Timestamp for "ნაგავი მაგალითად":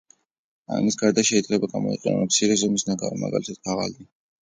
2.91-3.65